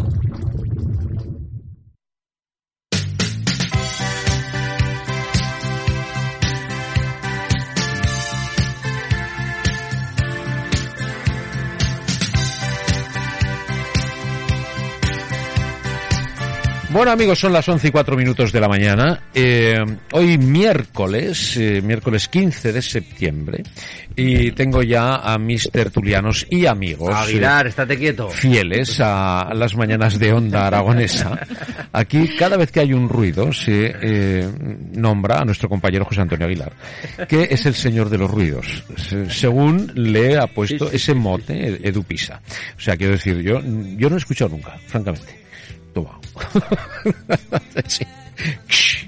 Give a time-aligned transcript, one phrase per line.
[16.93, 19.23] Bueno amigos, son las 11 y 4 minutos de la mañana.
[19.33, 23.63] Eh, hoy miércoles, eh, miércoles 15 de septiembre,
[24.15, 27.09] y tengo ya a mis tertulianos y amigos.
[27.11, 28.29] Aguilar, estate quieto.
[28.29, 31.39] Fieles a las mañanas de onda aragonesa.
[31.93, 34.47] Aquí, cada vez que hay un ruido, se eh,
[34.91, 36.73] nombra a nuestro compañero José Antonio Aguilar,
[37.27, 38.83] que es el señor de los ruidos,
[39.29, 42.39] según le ha puesto ese mote Edupisa.
[42.77, 43.59] O sea, quiero decir, yo,
[43.97, 45.42] yo no he escuchado nunca, francamente.
[45.93, 46.77] 短，哈哈哈
[47.29, 47.61] 哈哈！
[47.73, 48.07] 再见，
[48.67, 49.05] 吃，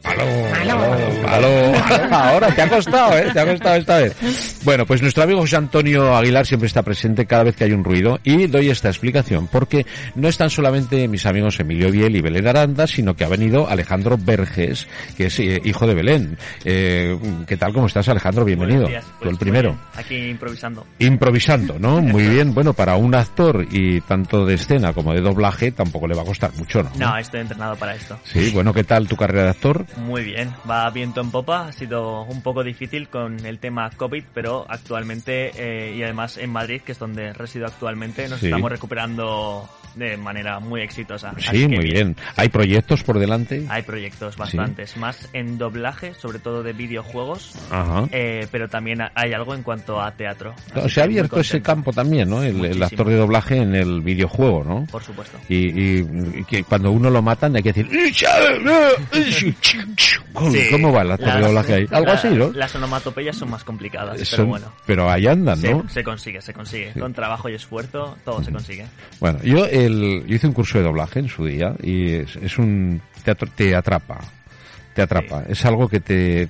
[0.00, 1.01] 打喽，打喽。
[1.26, 1.72] Aló.
[2.10, 3.30] Ahora te ha costado, ¿eh?
[3.32, 4.16] Te ha costado esta vez.
[4.64, 7.84] Bueno, pues nuestro amigo José Antonio Aguilar siempre está presente cada vez que hay un
[7.84, 12.46] ruido y doy esta explicación porque no están solamente mis amigos Emilio Biel y Belén
[12.46, 16.38] Aranda, sino que ha venido Alejandro Verges, que es eh, hijo de Belén.
[16.64, 17.72] Eh, ¿Qué tal?
[17.72, 18.44] ¿Cómo estás, Alejandro?
[18.44, 18.86] Bienvenido.
[18.86, 19.76] Días, Tú el pues, primero.
[19.94, 20.86] Aquí improvisando.
[20.98, 22.00] Improvisando, ¿no?
[22.00, 22.54] Muy bien.
[22.54, 26.26] Bueno, para un actor y tanto de escena como de doblaje tampoco le va a
[26.26, 26.90] costar mucho, ¿no?
[26.96, 28.18] No, estoy entrenado para esto.
[28.24, 29.86] Sí, bueno, ¿qué tal tu carrera de actor?
[29.96, 30.90] Muy bien, va
[31.20, 31.68] en popa.
[31.68, 36.50] Ha sido un poco difícil con el tema COVID, pero actualmente eh, y además en
[36.50, 38.46] Madrid, que es donde resido actualmente, nos Sí.
[38.46, 41.32] estamos recuperando de manera muy exitosa.
[41.38, 42.16] Sí, Así que muy bien.
[42.36, 43.64] ¿Hay proyectos por delante?
[43.68, 48.08] Hay proyectos bastantes, más en doblaje, sobre todo de videojuegos, Ajá.
[48.12, 50.54] eh, pero también hay algo en cuanto a teatro.
[50.74, 52.42] Así se ha abierto ese campo también, ¿no?
[52.42, 54.86] El, el actor de doblaje en el videojuego, ¿no?
[54.90, 55.38] Por supuesto.
[55.48, 55.56] Y,
[55.98, 56.08] y-
[56.40, 57.88] y que cuando uno lo matan hay que decir
[59.12, 61.86] Sí, ¿Cómo va el actor de las- doblaje ahí?
[61.90, 62.50] Algo la- así, ¿no?
[62.52, 64.72] Las onomatopeyas son más complicadas, Son- pero bueno.
[64.86, 65.88] pero ahí andan, ¿no?
[65.88, 66.92] se consigue, se consigue.
[66.98, 68.86] Con trabajo y esfuerzo, todo se consigue.
[69.20, 72.58] Bueno, yo, el, yo hice un curso de doblaje en su día y es, es
[72.58, 74.18] un teatro, te atrapa.
[74.94, 75.44] Te atrapa.
[75.48, 76.48] Es algo que te,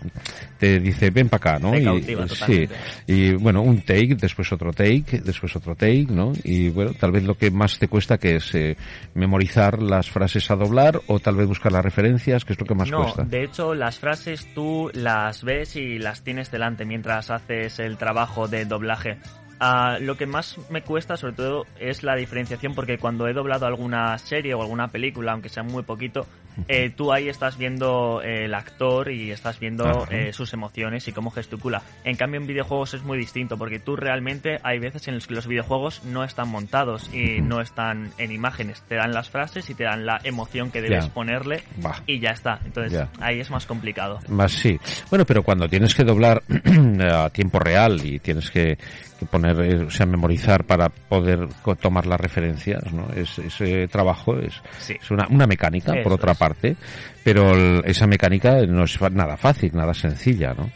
[0.58, 1.70] te dice, ven para acá, ¿no?
[1.70, 2.68] Te Y-
[3.06, 3.36] sí.
[3.36, 6.32] bueno, un take, después otro take, después otro take, ¿no?
[6.42, 8.76] Y bueno, tal vez lo que más te cuesta que es eh,
[9.14, 12.74] memorizar las frases a doblar o tal vez buscar las referencias, que es lo que
[12.74, 13.22] más no, cuesta.
[13.22, 18.48] de hecho, las frases tú las ves y las tienes delante mientras haces el trabajo
[18.48, 19.18] de doblaje.
[19.64, 23.64] Ah, lo que más me cuesta, sobre todo, es la diferenciación, porque cuando he doblado
[23.64, 26.26] alguna serie o alguna película, aunque sea muy poquito,
[26.68, 31.12] eh, tú ahí estás viendo eh, el actor y estás viendo eh, sus emociones y
[31.12, 31.82] cómo gesticula.
[32.04, 35.34] En cambio, en videojuegos es muy distinto, porque tú realmente hay veces en las que
[35.34, 38.82] los videojuegos no están montados y no están en imágenes.
[38.88, 42.02] Te dan las frases y te dan la emoción que debes ponerle Bah.
[42.06, 42.60] y ya está.
[42.64, 44.18] Entonces ahí es más complicado.
[44.28, 44.78] Más sí.
[45.10, 46.42] Bueno, pero cuando tienes que doblar
[47.12, 48.76] a tiempo real y tienes que,
[49.18, 51.48] que poner, eh, o sea, memorizar para poder
[51.80, 53.08] tomar las referencias, ¿no?
[53.14, 54.94] Es, ese trabajo es, Sí.
[55.00, 56.38] es una, una mecánica, por otra es.
[56.42, 56.74] Parte,
[57.22, 60.70] pero el- esa mecánica no es nada fácil, nada sencilla, ¿no?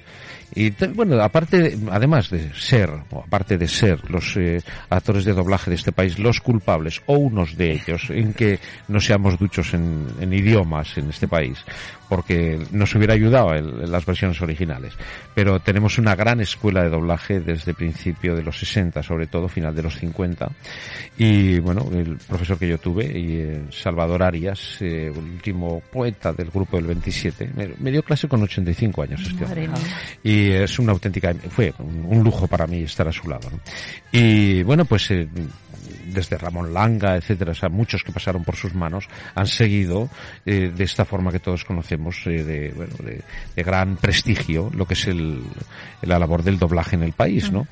[0.55, 5.33] Y bueno, aparte, de- además de ser, o aparte de ser los eh, actores de
[5.35, 8.59] doblaje de este país los culpables, o unos de ellos, en que
[8.89, 11.59] no seamos duchos en, en idiomas en este país,
[12.09, 14.95] porque nos hubiera ayudado el- las versiones originales.
[15.35, 19.75] Pero tenemos una gran escuela de doblaje desde principio de los 60, sobre todo final
[19.75, 20.49] de los 50.
[21.19, 26.51] Y bueno, el profesor que yo tuve, y, eh, Salvador Arias, eh, último poeta del
[26.51, 29.21] grupo del 27, me, me dio clase con 85 años.
[29.23, 29.69] este hombre.
[30.23, 33.51] Y es una auténtica, fue un, un lujo para mí estar a su lado.
[33.51, 33.61] ¿no?
[34.13, 35.29] Y bueno, pues eh,
[36.07, 40.09] desde Ramón Langa, etcétera, o sea, muchos que pasaron por sus manos han seguido
[40.45, 43.23] eh, de esta forma que todos conocemos eh, de, bueno, de,
[43.55, 45.43] de gran prestigio lo que es el,
[46.03, 47.67] la labor del doblaje en el país, ¿no?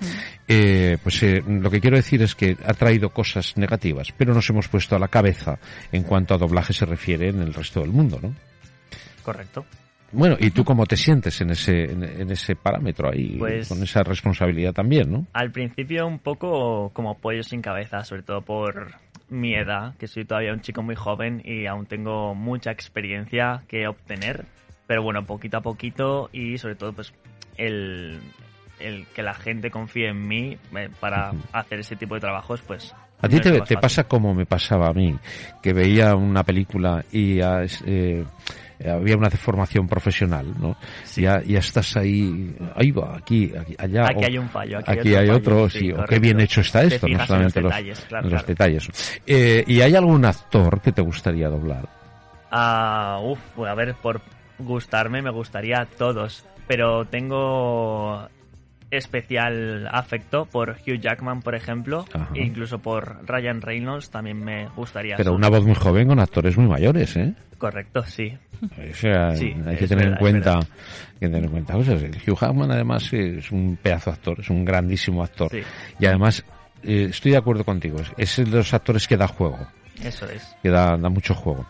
[0.46, 4.48] Eh, pues eh, lo que quiero decir es que ha traído cosas negativas, pero nos
[4.50, 5.58] hemos puesto a la cabeza
[5.92, 8.34] en cuanto a doblaje se refiere en el resto del mundo, ¿no?
[9.22, 9.64] Correcto.
[10.14, 13.82] Bueno, ¿y tú cómo te sientes en ese, en, en ese parámetro ahí, Pues- con
[13.82, 15.26] esa responsabilidad también, no?
[15.32, 18.92] Al principio un poco como pollo sin cabeza, sobre todo por
[19.28, 23.86] mi edad, que soy todavía un chico muy joven y aún tengo mucha experiencia que
[23.86, 24.44] obtener.
[24.86, 27.12] Pero bueno, poquito a poquito y sobre todo pues
[27.56, 28.20] el,
[28.80, 32.94] el que la gente confíe en mí eh, para hacer ese tipo de trabajos, pues...
[33.20, 35.16] A ti te, pasa como me pasaba a mí,
[35.62, 38.24] que veía una película y eh,
[38.88, 40.76] había una deformación profesional, ¿no?
[41.04, 41.22] Sí.
[41.22, 44.08] Ya, ya estás ahí, ahí va, aquí, aquí allá.
[44.08, 46.82] Aquí o- hay un fallo, aquí, Aquí hay otro, sí, o qué bien hecho está
[46.82, 48.46] esto, no solamente los los, detalles, claro, los claro.
[48.46, 49.20] detalles.
[49.26, 51.88] Eh, ¿Y hay algún actor que te gustaría doblar?
[52.50, 54.20] Ah, uf, a ver, por
[54.58, 58.28] gustarme me gustaría a todos, pero tengo
[58.96, 62.04] especial afecto por Hugh Jackman, por ejemplo,
[62.34, 65.16] e incluso por Ryan Reynolds también me gustaría.
[65.16, 67.34] Pero una voz muy joven con actores muy mayores, ¿eh?
[67.58, 68.36] Correcto, sí.
[68.62, 70.60] O sea, Sí, hay que tener en verdad, cuenta
[71.20, 72.02] que tener en cuenta cosas.
[72.02, 75.50] El Hugh Jackman además es un pedazo de actor, es un grandísimo actor.
[75.50, 75.60] Sí.
[75.98, 76.44] Y además
[76.82, 79.58] eh, estoy de acuerdo contigo, es es de los actores que da juego,
[80.02, 80.42] Eso es.
[80.62, 81.66] que da, da mucho juego.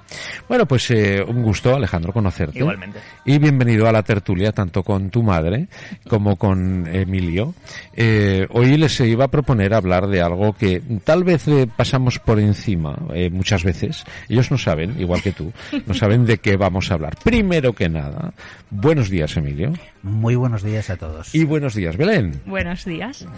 [0.49, 2.59] Bueno, pues eh, un gusto Alejandro conocerte.
[2.59, 2.99] Igualmente.
[3.25, 5.69] Y bienvenido a la tertulia, tanto con tu madre
[6.09, 7.55] como con Emilio.
[7.95, 12.39] Eh, hoy les iba a proponer hablar de algo que tal vez eh, pasamos por
[12.41, 14.05] encima eh, muchas veces.
[14.29, 15.53] Ellos no saben, igual que tú,
[15.87, 17.17] no saben de qué vamos a hablar.
[17.23, 18.33] Primero que nada,
[18.71, 19.73] buenos días, Emilio.
[20.03, 21.35] Muy buenos días a todos.
[21.35, 22.41] Y buenos días, Belén.
[22.47, 23.27] Buenos días.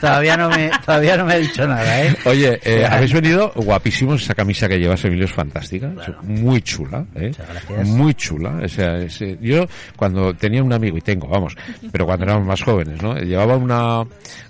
[0.00, 2.14] Todavía no me, todavía no me ha dicho nada, ¿eh?
[2.26, 4.22] Oye, eh, habéis venido guapísimos.
[4.22, 5.90] Esa camisa que llevas, Emilio, es fantástica.
[6.22, 7.04] Muy chula.
[7.14, 7.28] ¿eh?
[7.28, 7.88] Muchas gracias.
[7.88, 8.60] Muy chula.
[8.62, 9.66] O sea, es, eh, yo
[9.96, 11.56] cuando tenía un amigo, y tengo, vamos,
[11.90, 13.16] pero cuando éramos más jóvenes, ¿no?
[13.16, 14.02] Llevaba una,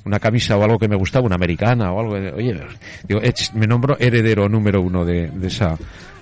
[0.05, 2.15] una camisa o algo que me gustaba, una americana o algo.
[2.37, 2.61] Oye,
[3.07, 5.77] digo, "Ech, me nombro heredero número uno de, de esa,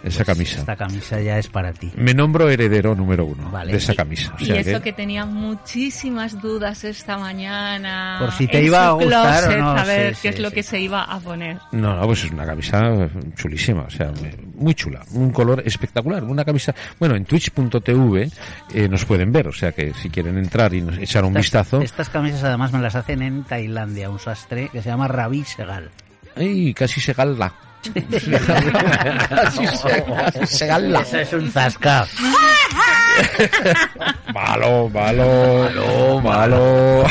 [0.04, 0.60] esa camisa.
[0.60, 1.90] Esta camisa ya es para ti.
[1.96, 3.72] Me nombro heredero número uno Vale.
[3.72, 4.34] de esa Y- camisa.
[4.38, 8.16] O Y sea eso que- que tenía muchísimas dudas esta mañana.
[8.20, 10.40] Por si te en iba a gustar o no, A ver sí, qué sí, es
[10.40, 10.54] lo sí.
[10.54, 11.58] que se iba a poner.
[11.72, 14.12] No, no, pues es una camisa chulísima, o sea,
[14.56, 18.30] muy chula, un color espectacular, una camisa, bueno, en twitch.tv
[18.74, 21.42] eh, nos pueden ver, o sea que si quieren entrar y nos- echar un Estas-
[21.70, 25.44] vistazo, Estas camisas además me las hacen en Tailandia, un sastre que se llama Ravi
[25.44, 25.90] Segal.
[26.36, 27.52] ¡ay, casi se gala!
[29.28, 31.00] casi se, se gala.
[31.00, 32.06] Eso es un zasca.
[34.34, 37.05] Malo, malo, malo, malo,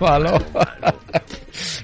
[0.00, 0.38] malo.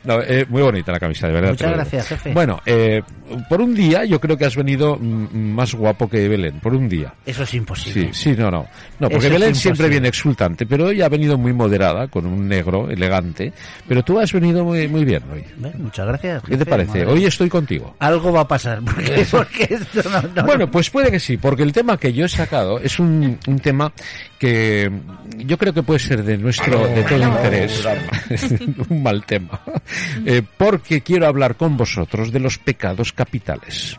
[0.05, 1.51] No, eh, muy bonita la camisa, de verdad.
[1.51, 2.33] Muchas gracias, jefe.
[2.33, 3.03] Bueno, eh,
[3.49, 6.89] por un día yo creo que has venido mm, más guapo que Belén, por un
[6.89, 7.15] día.
[7.25, 8.11] Eso es Sí, imposible.
[8.13, 8.67] sí, no, no.
[8.99, 12.27] No, porque Eso es Belén siempre viene exultante, pero hoy ha venido muy moderada, con
[12.27, 13.53] un negro elegante.
[13.89, 15.45] Pero tú has venido muy, muy bien hoy.
[15.57, 16.43] Ve, Muchas gracias.
[16.43, 16.91] ¿Qué te jefe, parece?
[17.05, 17.07] madre.
[17.07, 17.97] Hoy estoy contigo.
[17.99, 21.63] Algo va a pasar, porque, porque esto no, no- Bueno, pues puede que sí, porque
[21.63, 23.93] el tema que yo he sacado es un, un tema
[24.39, 24.91] que
[25.39, 27.85] yo creo que puede ser de nuestro, de todo interés.
[28.89, 29.61] un mal tema.
[30.25, 33.99] Eh, porque quiero hablar con vosotros de los pecados capitales.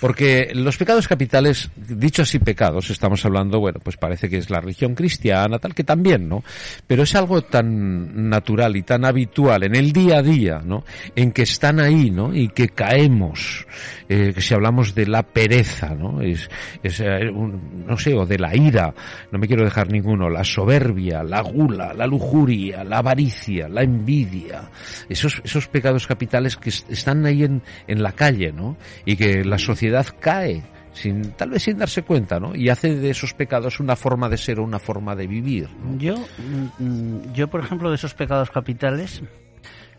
[0.00, 4.60] Porque los pecados capitales, dicho así pecados, estamos hablando, bueno, pues parece que es la
[4.60, 6.42] religión cristiana, tal que también, ¿no?
[6.86, 10.84] Pero es algo tan natural y tan habitual en el día a día, ¿no?
[11.14, 12.34] En que están ahí, ¿no?
[12.34, 13.66] Y que caemos,
[14.08, 16.22] eh, que si hablamos de la pereza, ¿no?
[16.22, 16.48] Es,
[16.82, 18.94] es eh, un- no sé, o de la ira,
[19.30, 24.70] no me quiero dejar ninguno, la soberbia, la gula, la lujuria, la avaricia, la envidia,
[25.10, 28.78] esos, esos pecados capitales que est- están ahí en, en la calle, ¿no?
[29.04, 32.54] Y que la sociedad cae sin tal vez sin darse cuenta, ¿no?
[32.54, 35.68] Y hace de esos pecados una forma de ser o una forma de vivir.
[35.82, 35.98] ¿no?
[35.98, 39.22] Yo, mm, mm, yo, por ejemplo, de esos pecados capitales,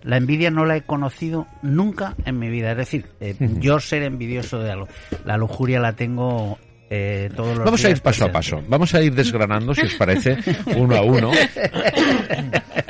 [0.04, 2.72] la envidia no la he conocido nunca en mi vida.
[2.72, 4.88] Es decir, eh, yo ser envidioso de algo.
[5.26, 6.58] La lujuria la tengo
[6.90, 8.62] eh, todos los Vamos a ir paso a paso.
[8.68, 10.38] Vamos a ir desgranando, si os parece,
[10.76, 11.32] uno a uno.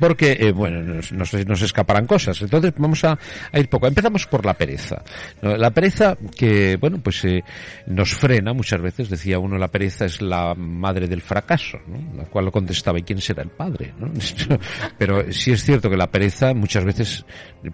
[0.00, 2.40] Porque, eh, bueno, nos, nos- nos escaparán cosas.
[2.42, 3.18] Entonces vamos a,
[3.54, 3.86] ir poco.
[3.86, 5.02] Empezamos por la pereza.
[5.42, 7.42] La pereza que, bueno, pues eh,
[7.86, 9.10] nos frena muchas veces.
[9.10, 12.16] Decía uno, la pereza es la madre del fracaso, ¿no?
[12.16, 13.94] La cual lo contestaba, ¿y quién será el padre?
[13.98, 14.10] ¿no?
[14.98, 17.24] Pero sí es cierto que la pereza muchas veces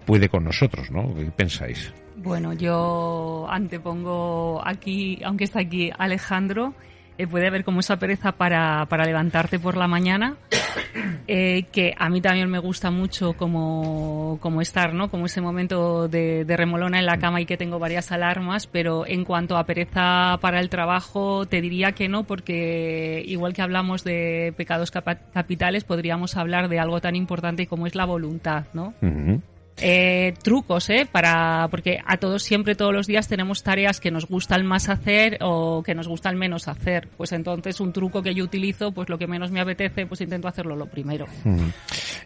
[0.05, 1.13] puede con nosotros, ¿no?
[1.15, 1.93] ¿Qué pensáis?
[2.17, 6.73] Bueno, yo antepongo aquí, aunque está aquí Alejandro,
[7.17, 10.35] eh, puede haber como esa pereza para, para levantarte por la mañana,
[11.27, 15.09] eh, que a mí también me gusta mucho como, como estar, ¿no?
[15.09, 19.05] Como ese momento de, de remolona en la cama y que tengo varias alarmas, pero
[19.05, 24.03] en cuanto a pereza para el trabajo, te diría que no, porque igual que hablamos
[24.03, 28.93] de pecados capitales, podríamos hablar de algo tan importante como es la voluntad, ¿no?
[29.01, 29.41] Ujú.
[29.77, 31.07] Eh, trucos, ¿eh?
[31.11, 35.37] Para, porque a todos siempre, todos los días tenemos tareas que nos gustan más hacer
[35.41, 37.07] o que nos gustan menos hacer.
[37.17, 40.47] Pues entonces un truco que yo utilizo, pues lo que menos me apetece, pues intento
[40.47, 41.25] hacerlo lo primero.
[41.43, 41.71] Bueno,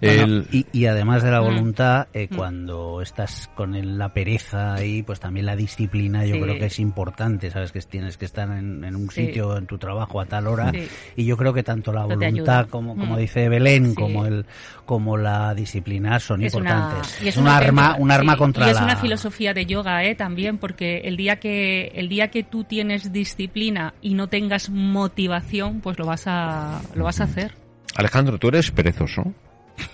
[0.01, 1.45] El- y, y además de la Mm.
[1.45, 2.35] voluntad, eh, Mm.
[2.35, 6.41] cuando estás con el- la pereza ahí, pues también la disciplina yo Sí.
[6.41, 9.25] creo que es importante, sabes que tienes que estar en, en un Sí.
[9.27, 10.87] sitio, en tu trabajo a tal hora, Sí.
[11.15, 13.19] y yo creo que tanto la voluntad como, como Mm.
[13.19, 13.95] dice Belén, Sí.
[13.95, 14.45] como el
[14.85, 17.21] como la disciplina son Es una, importantes.
[17.21, 19.65] y es un una arma, un arma sí, contra y es la una filosofía de
[19.65, 20.15] yoga, ¿eh?
[20.15, 25.81] También, porque el día que el día que tú tienes disciplina y no tengas motivación,
[25.81, 27.53] pues lo vas a lo vas a hacer.
[27.95, 29.33] Alejandro, tú eres perezoso.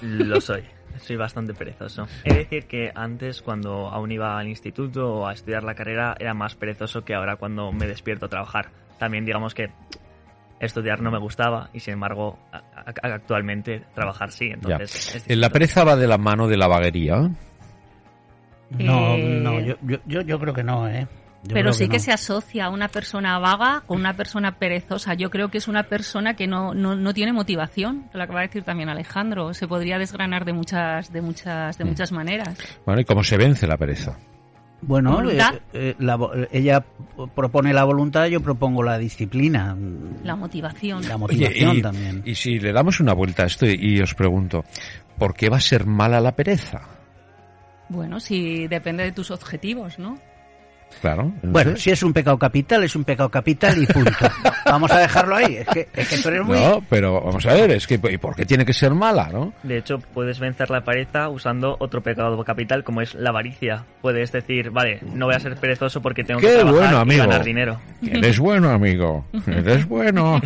[0.01, 0.63] Lo soy.
[1.00, 2.07] Soy bastante perezoso.
[2.23, 6.15] He de decir que antes, cuando aún iba al instituto o a estudiar la carrera,
[6.19, 8.69] era más perezoso que ahora cuando me despierto a trabajar.
[9.00, 9.71] También digamos que
[10.65, 14.46] estudiar no me gustaba y sin embargo a- a- actualmente trabajar sí.
[14.53, 17.29] Entonces, es Eh, La pereza va de la mano de la vaguería.
[18.72, 21.08] No, Eh, no, yo, yo, yo, yo creo que no, ¿eh?
[21.46, 22.03] Yo Pero sí que, no.
[22.03, 25.13] se asocia a una persona vaga con una persona perezosa.
[25.13, 28.48] Yo creo que es una persona que no, no, no tiene motivación, lo acaba de
[28.48, 29.53] decir también Alejandro.
[29.53, 31.84] Se podría desgranar de muchas, de muchas, Mm.
[31.84, 32.58] de muchas maneras.
[32.86, 34.17] Bueno, ¿y cómo se vence la pereza?
[34.85, 35.39] Bueno, eh,
[35.73, 36.83] eh, la vo- ella
[37.35, 39.75] propone la voluntad, yo propongo la disciplina.
[40.23, 41.01] La motivación.
[41.07, 42.21] La Oye, motivación y, también.
[42.25, 44.63] y si le damos una vuelta a esto y, y os pregunto,
[45.17, 46.81] ¿por qué va a ser mala la pereza?
[47.89, 50.17] Bueno, sí, depende de tus objetivos, ¿no?
[51.01, 51.31] Claro.
[51.43, 54.12] Bueno, si es un pecado capital, es un pecado capital y punto.
[54.65, 55.57] Vamos a dejarlo ahí.
[55.57, 56.57] Es que, es que tú eres muy...
[56.57, 59.53] No, pero vamos a ver, es que ¿y por qué tiene que ser mala, no?
[59.63, 63.83] De hecho, puedes vencer la pereza usando otro pecado capital como es la avaricia.
[64.01, 67.01] Puedes decir, vale, no voy a ser perezoso porque tengo Qué que trabajar bueno, y
[67.01, 67.23] amigo.
[67.23, 67.79] ganar dinero.
[68.01, 69.25] Eres bueno, amigo.
[69.45, 70.41] Eres bueno.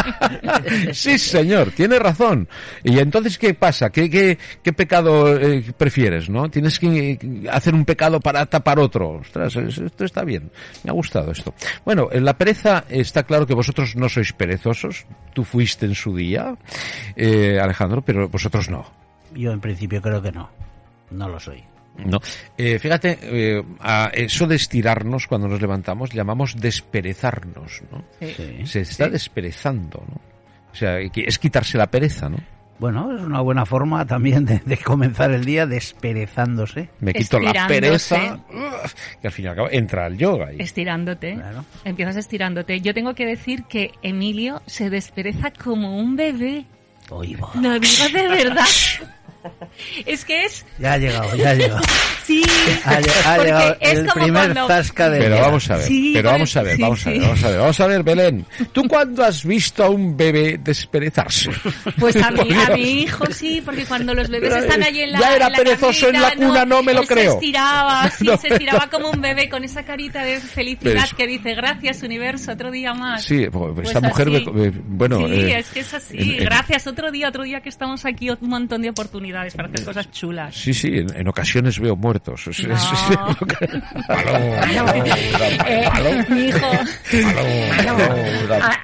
[0.92, 2.48] sí, señor, tiene razón.
[2.84, 3.90] Y entonces, ¿qué pasa?
[3.90, 6.48] ¿Qué, qué, qué pecado eh, prefieres, no?
[6.50, 7.18] Tienes que
[7.50, 9.10] hacer un pecado para tapar otro.
[9.20, 10.50] Ostras, es- esto está bien.
[10.84, 11.54] Me ha gustado esto.
[11.84, 15.06] Bueno, en la pereza está claro que vosotros no sois perezosos.
[15.34, 16.56] Tú fuiste en su día,
[17.16, 18.84] eh, Alejandro, pero vosotros no.
[19.34, 20.50] Yo en principio creo que no.
[21.10, 21.62] No lo soy.
[22.04, 22.20] No.
[22.56, 28.04] Eh, fíjate, eh, a eso de estirarnos cuando nos levantamos llamamos desperezarnos, ¿no?
[28.20, 28.66] Sí.
[28.66, 30.20] Se está desperezando, ¿no?
[30.72, 32.38] O sea, es quitarse la pereza, ¿no?
[32.80, 36.88] Bueno, es una buena forma también de, de comenzar el día desperezándose.
[37.00, 38.40] Me quito la pereza,
[39.20, 40.46] que al fin y al cabo entra el yoga.
[40.46, 40.56] ahí.
[40.58, 41.34] Estirándote.
[41.34, 41.66] Claro.
[41.84, 42.80] Empiezas estirándote.
[42.80, 46.64] Yo tengo que decir que Emilio se despereza como un bebé.
[47.10, 47.50] Oy, va.
[47.60, 48.64] Lo digo de verdad.
[50.06, 50.64] Es que es...
[50.78, 51.80] Ya ha llegado, ya ha llegado.
[52.30, 52.44] Sí.
[52.84, 52.94] Ha, ha
[53.34, 56.30] Porque llegado es el como primer cuando- zasca de Pero vamos a ver, Sí, pero
[56.30, 57.26] vamos a ver, sí, vamos a ver, sí.
[57.26, 58.46] vamos a ver, vamos a ver, Belén.
[58.72, 61.50] ¿Tú cuándo has visto a un bebé desperezarse?
[61.98, 65.18] Pues a mí, a mi hijo sí, porque cuando los bebés están allí en la
[65.18, 67.30] ya era en la perezoso en la cuna, no me lo él creo.
[67.32, 71.08] Se estiraba, sí, No se estiraba lo- como un bebé con esa carita de felicidad
[71.16, 73.24] que dice gracias universo, otro día más.
[73.24, 74.46] Sí, pues Pues esta mujer, así.
[74.52, 76.16] me- eh, bueno, sí, eh, es que es así.
[76.16, 79.68] en- en- Gracias, otro día, otro día que estamos aquí, un montón de oportunidades para
[79.68, 80.54] hacer cosas chulas.
[80.54, 82.48] Sí, sí, en, en ocasiones veo muertos.
[82.66, 82.76] No.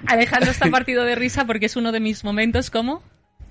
[0.06, 3.02] Alejandro está partido de risa porque es uno de mis momentos como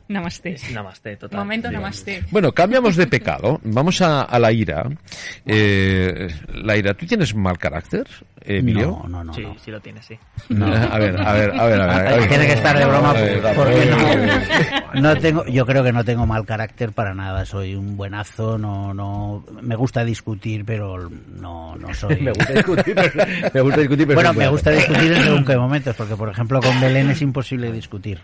[0.07, 0.55] Namaste.
[0.71, 1.39] Namaste, total.
[1.39, 2.23] Momento namaste.
[2.29, 3.59] Bueno, cambiamos de pecado.
[3.63, 4.87] Vamos a, a la ira.
[5.47, 8.05] Eh, la ira, ¿tú tienes mal carácter,
[8.41, 8.99] Emilio?
[9.03, 9.33] No, no, no.
[9.33, 9.57] Sí, no.
[9.57, 10.15] sí lo tiene, sí.
[10.49, 10.67] No.
[10.67, 12.07] A ver, a ver, a ver, a ver.
[12.07, 12.29] a ver.
[12.29, 13.15] Tiene que estar de broma
[13.55, 13.85] porque
[14.93, 17.43] no, no tengo, yo creo que no tengo mal carácter para nada.
[17.45, 22.15] Soy un buenazo, no, no, me gusta discutir, pero no, no soy.
[22.21, 25.57] Me gusta discutir, pero- me gusta discutir, pero bueno, me gusta discutir en según qué
[25.57, 28.19] momentos, porque por ejemplo con Belén es imposible discutir.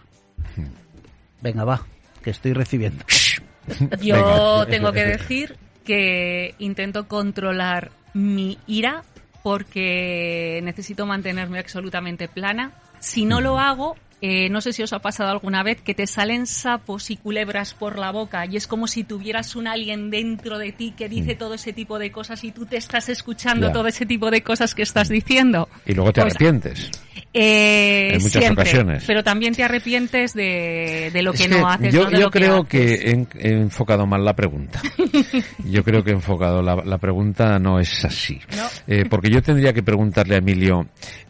[1.42, 1.86] Venga, va,
[2.24, 3.04] que estoy recibiendo.
[4.02, 9.04] Yo tengo que decir que intento controlar mi ira
[9.44, 12.72] porque necesito mantenerme absolutamente plana.
[13.00, 16.06] Si no lo hago, eh, no sé si os ha pasado alguna vez que te
[16.06, 20.60] salen sapos y culebras por la boca y es como si tuvieras un alguien dentro
[20.60, 23.74] de ti que dice todo ese tipo de cosas y tú te estás escuchando Ya.
[23.74, 25.68] todo ese tipo de cosas que estás diciendo.
[25.88, 26.92] Y luego te Pues, arrepientes.
[27.34, 29.04] Eh, En muchas siempre, ocasiones.
[29.08, 31.94] Pero también te arrepientes de, de lo Es que, no haces.
[31.94, 32.68] yo no de yo lo que creo haces.
[32.70, 32.94] que
[33.40, 34.82] he, he enfocado mal la pregunta.
[35.66, 38.40] Yo creo que he enfocado la, la pregunta no es así.
[38.58, 38.64] No.
[38.88, 40.88] Eh, porque yo tendría que preguntarle a Emilio,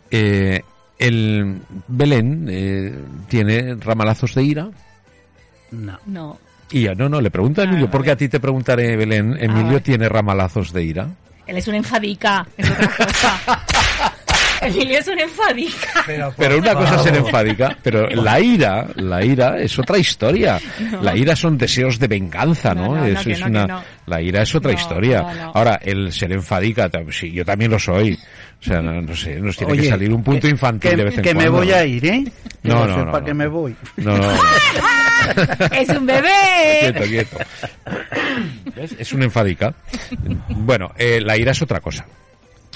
[0.10, 0.62] eh,
[0.98, 2.96] el Belén eh,
[3.28, 4.70] tiene ramalazos de ira.
[5.72, 6.00] No.
[6.08, 6.40] No.
[6.72, 7.92] Y ya, no, no, le pregunto a Ah, Emilio, vale.
[7.92, 9.82] porque a ti te preguntaré, Belén, Emilio vale.
[9.82, 11.10] tiene ramalazos de ira.
[11.46, 13.66] Él es un enfadica, es otra cosa.
[14.62, 16.06] Emilio es un enfadica.
[16.38, 20.60] Pero una cosa es ser enfádica, pero la ira, la ira es otra historia.
[21.02, 22.88] La ira son deseos de venganza, ¿no?
[22.90, 23.84] No, no, no, es, que es no, que una, no.
[24.06, 25.22] la ira es otra No, historia.
[25.24, 25.52] no, no.
[25.56, 28.18] Ahora, el ser enfádica, tam- sí, yo también lo soy.
[28.60, 31.04] O sea, no, no sé, nos tiene que salir un punto que- infantil que, de
[31.06, 31.52] vez en que cuando.
[31.52, 32.24] me voy a ir, ¿eh?
[32.62, 33.36] Que No, no, sepa no, que no.
[33.38, 33.76] me voy.
[33.98, 34.32] No, no,
[35.72, 36.30] es un bebé.
[36.82, 37.38] quieto, quieto.
[38.76, 38.96] ¿Ves?
[39.00, 39.74] Es una enfádica.
[40.50, 42.06] Bueno, eh, la ira es otra cosa.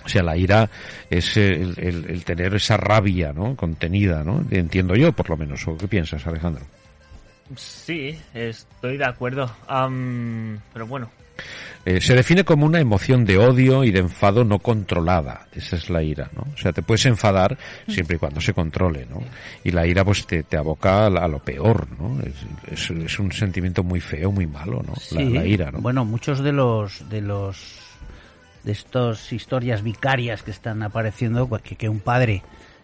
[0.05, 0.69] O sea, la ira
[1.09, 3.55] es el, el- el tener esa rabia, ¿no?
[3.55, 4.45] Contenida, ¿no?
[4.51, 5.67] Entiendo yo, por lo menos.
[5.67, 6.63] ¿O qué piensas, Alejandro?
[7.55, 9.51] Sí, estoy de acuerdo.
[10.73, 11.09] Pero bueno,
[11.87, 15.47] Eh, se define como una emoción de odio y de enfado no controlada.
[15.53, 16.41] Esa es la ira, ¿no?
[16.51, 17.55] O sea, te puedes enfadar
[17.87, 19.19] siempre y cuando se controle, ¿no?
[19.63, 22.19] Y la ira, pues, te, te aboca a, la- a lo peor, ¿no?
[22.71, 24.93] Es, es- es un sentimiento muy feo, muy malo, ¿no?
[25.11, 25.79] La, Sí, la ira, ¿no?
[25.81, 27.77] Bueno, muchos de los de los
[28.65, 32.41] de estas historias vicarias que están apareciendo, pues, que, un padre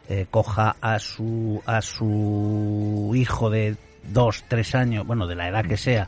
[0.08, 5.66] eh, coja a su a su hijo de dos, tres años, bueno, de la edad
[5.66, 6.08] que sea,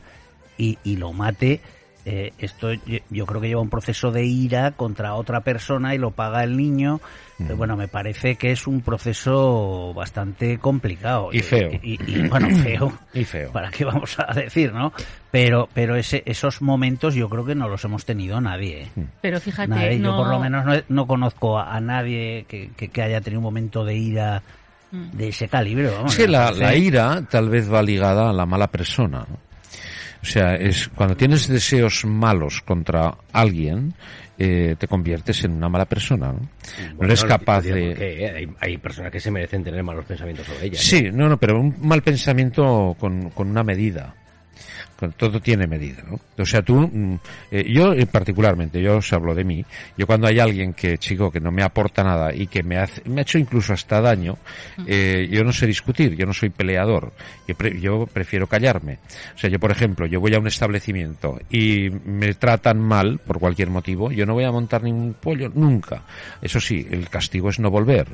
[0.56, 1.60] y, y lo mate,
[2.06, 5.98] eh, esto yo, yo creo que lleva un proceso de ira contra otra persona y
[5.98, 7.00] lo paga el niño.
[7.38, 7.50] Mm.
[7.50, 11.30] Eh, bueno, me parece que es un proceso bastante complicado.
[11.32, 11.70] Y feo.
[11.82, 12.92] Y, y, bueno, feo.
[13.12, 13.50] Y feo.
[13.52, 14.92] ¿Para qué vamos a decir, no?
[15.30, 18.82] Pero, pero ese, esos momentos yo creo que no los hemos tenido nadie.
[18.96, 19.06] ¿eh?
[19.20, 19.98] Pero fíjate, Nadie.
[19.98, 20.10] no...
[20.10, 23.40] Yo por lo menos no, no conozco a, a nadie que, que, que haya tenido
[23.40, 24.42] un momento de ira
[24.94, 25.10] Mm.
[25.16, 25.88] de ese calibre.
[25.90, 29.26] vamos, Es que la, la ira tal vez va ligada a la mala persona.
[29.28, 29.38] ¿no?
[30.24, 33.92] O sea, es cuando tienes deseos malos contra alguien,
[34.38, 36.32] eh, te conviertes en una mala persona.
[36.32, 36.48] ¿no?
[36.98, 37.94] no eres capaz no de...
[37.94, 38.30] qué, ¿eh?
[38.30, 40.80] hay, hay personas que se merecen tener malos pensamientos sobre ellas.
[40.80, 44.14] Sí, no, no, pero un mal pensamiento con, con una medida.
[44.98, 46.20] Con- Todo tiene medida, ¿no?
[46.38, 47.18] O sea, tú, mm,
[47.50, 49.64] eh, yo eh, particularmente, yo os hablo de mí,
[49.98, 53.02] yo cuando hay alguien que, chico, que no me aporta nada y que me, hace,
[53.08, 54.38] me ha hecho incluso hasta daño,
[54.86, 57.12] eh, yo no sé discutir, yo no soy peleador,
[57.48, 58.98] yo, pre- yo prefiero callarme.
[59.34, 63.40] O sea, yo, por ejemplo, yo voy a un establecimiento y me tratan mal por
[63.40, 66.02] cualquier motivo, yo no voy a montar ningún pollo, nunca.
[66.40, 68.06] Eso sí, el castigo es no volver.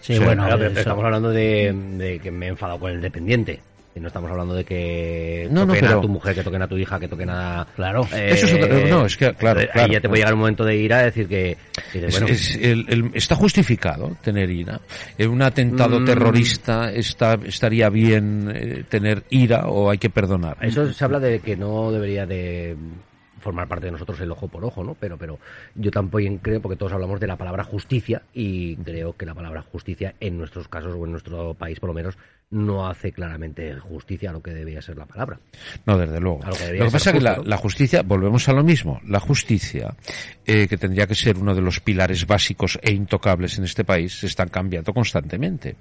[0.00, 3.60] Sí, bueno, Claro, pero, estamos hablando de, de que me he enfadado con el dependiente.
[3.96, 6.60] Y no estamos hablando de que No, no, toquen pero- a tu mujer, que toquen
[6.60, 7.66] a tu hija, que toquen a...
[7.74, 8.02] Claro.
[8.12, 10.64] Eso es otra- no, es que, claro, Ahí claro, ya te puede llegar un momento
[10.66, 11.56] de ira, decir que...
[11.94, 14.80] dices, Es- bueno, es- el- el- está justificado tener ira.
[15.16, 16.04] En un atentado Mm.
[16.04, 20.58] terrorista está, estaría bien eh, tener ira o hay que perdonar.
[20.60, 22.76] Eso se habla de que no debería de
[23.40, 24.94] formar parte de nosotros el ojo por ojo, ¿no?
[24.98, 25.38] Pero, pero
[25.76, 29.62] yo tampoco creo, porque todos hablamos de la palabra justicia y creo que la palabra
[29.62, 32.18] justicia en nuestros casos o en nuestro país por lo menos
[32.50, 35.40] no hace claramente justicia a lo que debería ser la palabra.
[35.84, 36.40] No, desde luego.
[36.46, 39.94] Lo que Lo pasa es que la, justicia, volvemos a lo mismo, la justicia,
[40.44, 44.20] eh, que tendría que ser uno de los pilares básicos e intocables en este país,
[44.20, 45.74] se están cambiando constantemente.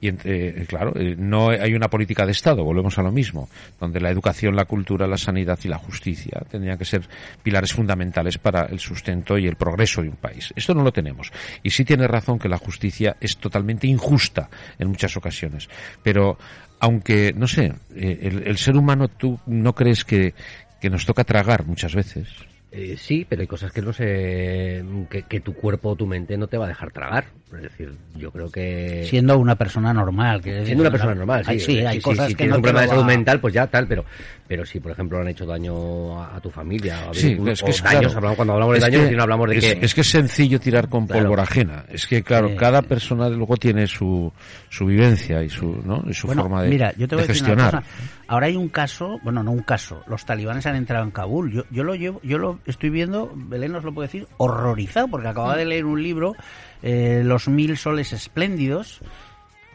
[0.00, 4.00] Y eh, claro, eh, no hay una política de Estado, volvemos a lo mismo, donde
[4.00, 7.08] la educación, la cultura, la sanidad y la justicia tendrían que ser
[7.44, 10.52] pilares fundamentales para el sustento y el progreso de un país.
[10.56, 11.30] Esto no lo tenemos.
[11.62, 14.50] Y sí tiene razón que la justicia es totalmente injusta
[14.80, 15.68] en muchas ocasiones.
[16.08, 16.38] Pero,
[16.80, 20.32] aunque, no sé, eh, el, el ser humano, ¿tú no crees que,
[20.80, 22.28] que nos toca tragar muchas veces?
[22.72, 26.38] Eh, sí, pero hay cosas que no sé, que, que tu cuerpo o tu mente
[26.38, 27.26] no te va a dejar tragar.
[27.56, 29.06] Es decir, yo creo que...
[29.08, 30.42] siendo una persona normal.
[30.42, 31.50] decir, Siendo una persona normal, sí.
[31.50, 33.40] Hay, sí, hay sí, cosas si que tienes no un problema de salud va- mental,
[33.40, 34.04] pues ya tal, pero
[34.46, 37.70] pero si por ejemplo han hecho daño a, a tu familia, o, Sí, es que
[37.70, 38.16] es daños, claro.
[38.18, 40.10] hablamos- cuando hablamos de Es daños que- no hablamos de es, que es que es
[40.10, 41.22] sencillo tirar con Claro.
[41.22, 41.84] pólvora ajena.
[41.88, 44.30] Es que, claro, cada persona luego tiene su,
[44.68, 46.02] su vivencia y su, ¿no?
[46.06, 47.82] y su Bueno, forma de, mira, yo te voy de a decir una gestionar.
[47.82, 48.04] cosa.
[48.28, 50.02] Ahora hay un caso, bueno, no un caso.
[50.06, 51.50] Los talibanes han entrado en Kabul.
[51.52, 55.28] Yo, yo lo llevo, yo lo estoy viendo, Belén nos lo puede decir, horrorizado, porque
[55.28, 56.34] acababa de leer un libro,
[56.82, 59.00] eh, Los Mil Soles Espléndidos,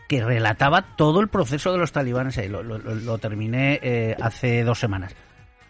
[0.08, 4.80] que relataba todo el proceso de los talibanes lo- lo- lo terminé eh, hace dos
[4.80, 5.16] semanas.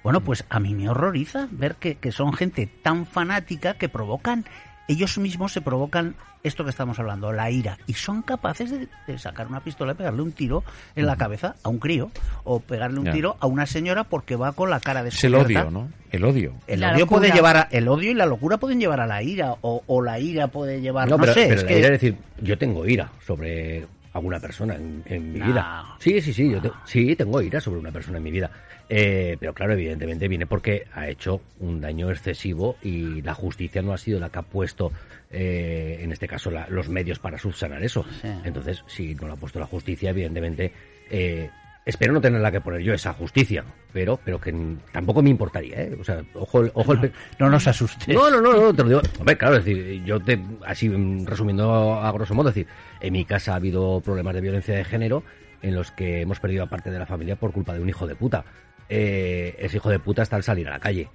[0.04, 4.44] Bueno, pues a mí me horroriza ver que, que son gente tan fanática que provocan,
[4.88, 9.18] ellos mismos se provocan esto que estamos hablando, la ira, y son capaces de, de
[9.18, 10.64] sacar una pistola y pegarle un tiro
[10.96, 12.12] en la cabeza a un crío,
[12.44, 13.14] o pegarle un Ya.
[13.14, 15.88] tiro a una señora porque va con la cara Es el odio, ¿no?
[16.12, 16.54] El odio.
[16.68, 17.20] El La odio locura.
[17.22, 20.02] puede llevar a, el odio y la locura pueden llevar a la ira, o, o
[20.02, 22.18] la ira puede llevar, no, no, pero, sé, pero es la que ira es decir,
[22.42, 25.46] yo tengo ira sobre alguna persona en, en mi No.
[25.48, 25.84] vida.
[26.00, 28.50] Sí, sí, sí, yo te- sí tengo ira sobre una persona en mi vida.
[28.90, 33.94] Eh, pero claro, evidentemente viene porque ha hecho un daño excesivo y la justicia no
[33.94, 34.92] ha sido la que ha puesto,
[35.32, 38.06] eh, en este caso, la- los medios para subsanar eso.
[38.22, 38.28] Sí.
[38.44, 40.72] Entonces, si no lo ha puesto la justicia, evidentemente,
[41.10, 41.50] eh,
[41.86, 44.54] espero no tenerla que poner yo esa justicia, pero, pero que
[44.92, 45.98] tampoco me importaría, ¿eh?
[46.00, 48.16] O sea, ojo, el- ojo el pe- no nos asustes.
[48.16, 49.02] no, no, no, no, te lo digo.
[49.20, 50.90] Hombre, claro, es decir, yo te, así
[51.26, 54.84] resumiendo a grosso modo, es decir, en mi casa ha habido problemas de violencia de
[54.86, 55.24] género
[55.62, 58.08] en los que hemos perdido a parte de la familia por culpa de un hijo
[58.08, 58.44] de puta.
[58.90, 61.10] Eh, ese hijo de puta está al salir a la calle.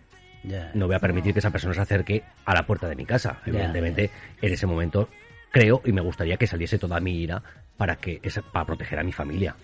[0.75, 3.41] No voy a permitir que esa persona se acerque a la puerta de mi casa.
[3.45, 5.09] Evidentemente, en ese momento
[5.51, 7.43] creo y me gustaría que saliese toda mi ira
[7.77, 8.21] para que
[8.53, 9.55] para proteger a mi familia.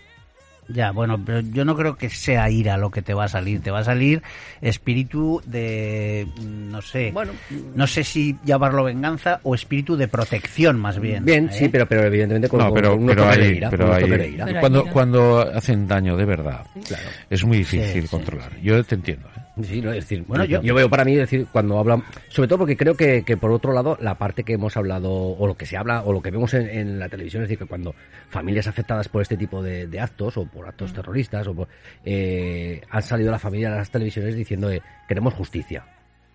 [0.68, 3.60] Ya, bueno, pero yo no creo que sea ira lo que te va a salir.
[3.60, 4.22] Te va a salir
[4.62, 7.32] espíritu de, mm, no sé, Bueno,
[7.74, 11.24] no sé si llamarlo venganza o espíritu de protección más bien.
[11.24, 11.52] Bien, ¿eh?
[11.52, 13.82] sí, pero, pero evidentemente con, No, pero, con unos pero toques de hay, ira, pero
[13.84, 14.44] con unos hay- toques de ira.
[14.46, 17.04] Pero hay cuando, cuando hacen daño de verdad, Claro.
[17.28, 18.08] es muy difícil Sí, sí.
[18.08, 18.58] controlar.
[18.62, 19.28] Yo te entiendo.
[19.36, 19.40] ¿eh?
[19.62, 19.90] Sí, ¿no?
[19.92, 22.96] Es decir, Bueno, yo, yo- veo para mí, decir, cuando hablan, sobre todo porque creo
[22.96, 26.02] que, que por otro lado, la parte que hemos hablado, o lo que se habla,
[26.02, 27.94] o lo que vemos en, en la televisión, es decir, que cuando
[28.28, 31.68] familias afectadas por este tipo de, de actos, o por actos terroristas, o por,
[32.04, 35.84] eh, han salido la familia a las televisiones diciendo, eh, queremos justicia.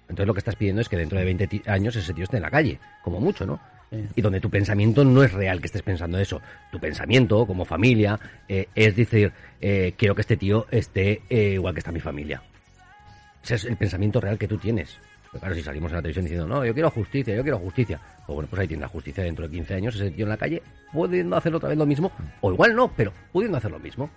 [0.04, 2.38] Entonces lo que estás pidiendo es que dentro de 20 ti- años ese tío esté
[2.38, 3.60] en la calle, como mucho, ¿no?
[4.16, 6.40] y donde tu pensamiento no es real que estés pensando eso.
[6.72, 11.74] Tu pensamiento, como familia, eh, es decir, eh, quiero que este tío esté eh, igual
[11.74, 12.40] que está mi familia.
[13.44, 14.98] Ese es el pensamiento real que tú tienes.
[15.32, 18.00] Pero claro, si salimos en la televisión diciendo, no, yo quiero justicia, yo quiero justicia.
[18.26, 20.38] Pues bueno, pues ahí tiene la justicia dentro de 15 años, ese tío en la
[20.38, 24.10] calle, pudiendo hacer otra vez lo mismo, o igual no, pero pudiendo hacer lo mismo.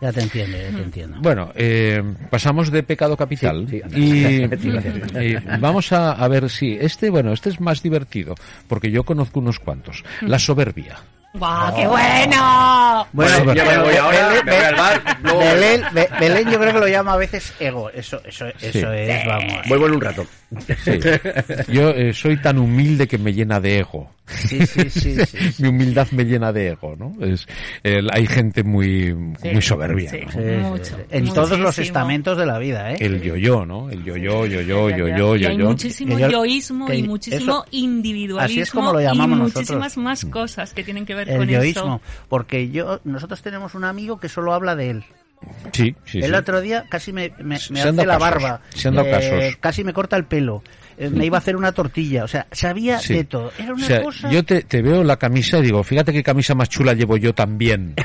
[0.00, 1.16] Ya te entiendo, ya te entiendo.
[1.20, 4.44] Bueno, eh, pasamos de pecado capital Sí, sí, y,
[5.20, 8.34] y vamos a, a ver si este, bueno, este es más divertido
[8.68, 10.04] porque yo conozco unos cuantos.
[10.20, 10.98] La soberbia.
[11.32, 13.06] ¡Guau, qué bueno!
[13.12, 16.80] Bueno, yo me voy ahora, me voy al bar, Belén, Be- Belén yo creo que
[16.80, 17.90] lo llama a veces ego.
[17.90, 19.54] Eso, eso, eso es, vamos.
[19.68, 20.26] Vuelvo en un rato.
[20.84, 20.98] Sí.
[21.68, 24.10] Yo eh, soy tan humilde que me llena de ego.
[24.26, 25.54] Sí, sí, sí, sí, sí.
[25.62, 27.14] Mi humildad me llena de ego, ¿no?
[27.24, 27.46] Es,
[27.84, 30.10] hay gente muy, muy soberbia.
[30.10, 30.20] Sí.
[30.24, 30.30] ¿no?
[30.30, 31.02] Sí, sí, Mucho, sí.
[31.10, 32.96] En todos los estamentos de la vida, ¿eh?
[33.00, 33.90] El yo-yo, ¿no?
[33.90, 35.68] El yo-yo, yo-yo, yo-yo, Y hay yo-yo.
[35.70, 39.40] muchísimo Que yo- yoísmo que y muchísimo eso- individualismo así es como lo llamamos y
[39.42, 39.56] nosotros.
[39.70, 41.82] muchísimas más cosas que tienen que ver El con yoísmo.
[41.82, 42.00] eso.
[42.28, 45.04] Porque yo, nosotros tenemos un amigo que solo habla de él.
[45.72, 46.34] Sí, sí, el sí.
[46.34, 48.60] otro día casi me, hace la casos, barba.
[49.48, 49.56] eh.
[49.60, 50.62] Casi me corta el pelo.
[51.00, 52.24] Eh, me iba a hacer una tortilla.
[52.24, 53.14] O sea, sabía Sí.
[53.14, 53.50] de todo.
[53.58, 54.30] Era una o sea, cosa.
[54.30, 57.34] yo te, te veo la camisa y digo, fíjate qué camisa más chula llevo yo
[57.34, 57.94] también.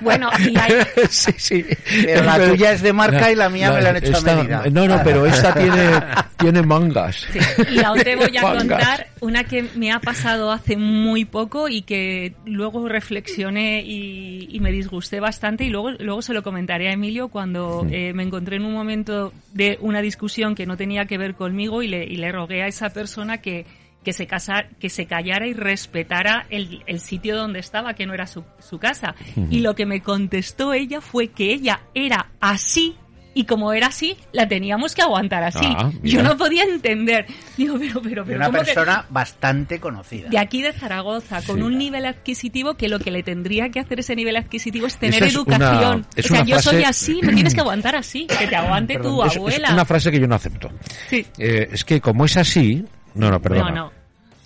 [0.00, 0.72] Bueno, y hay,
[1.10, 1.64] sí, sí.
[2.04, 4.64] Pero la tuya es de marca y la mía me la han hecho a medida.
[4.70, 5.90] No, no, pero esta tiene,
[6.36, 7.26] tiene mangas.
[7.32, 7.38] Sí,
[7.72, 8.58] y aún te voy a Mangas.
[8.66, 14.60] contar una que me ha pasado hace muy poco y que luego reflexioné y, y
[14.60, 18.56] me disgusté bastante y luego, luego se lo comentaré a Emilio cuando eh, me encontré
[18.56, 22.16] en un momento de una discusión que no tenía que ver conmigo y le, y
[22.16, 23.66] le rogué a esa persona que,
[24.04, 28.14] que se casa, que se callara y respetara el, el sitio donde estaba, que no
[28.14, 29.14] era su, su casa.
[29.50, 32.96] Y lo que me contestó ella fue que ella era así
[33.40, 35.64] y como era así, la teníamos que aguantar así.
[35.64, 35.90] Ah.
[36.02, 37.26] Yo no podía entender.
[37.56, 38.36] Digo, pero, pero, de pero.
[38.38, 40.28] una ¿cómo que- persona bastante conocida.
[40.28, 41.62] de aquí de Zaragoza, con Sí.
[41.62, 45.22] un nivel adquisitivo que lo que le tendría que hacer ese nivel adquisitivo es tener
[45.22, 45.98] es educación.
[45.98, 48.46] una- es o sea, una yo frase- soy así, me tienes que aguantar así, que
[48.48, 49.72] te aguante tu Es- es abuela.
[49.72, 50.70] una frase que yo no acepto.
[51.08, 51.24] Sí.
[51.38, 53.70] Eh, es que como es así, no, no, perdona.
[53.70, 53.92] No, no.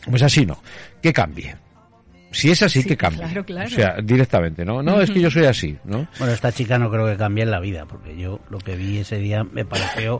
[0.04, 0.62] Como es así, no.
[1.00, 1.56] Que cambie.
[2.32, 3.20] Si es así, Sí, que cambie.
[3.20, 3.66] claro, claro.
[3.66, 4.82] O sea, directamente, ¿no?
[4.82, 6.06] No, es que yo soy así, ¿no?
[6.18, 8.98] Bueno, esta chica no creo que cambie en la vida, porque yo lo que vi
[8.98, 10.18] ese día me pareció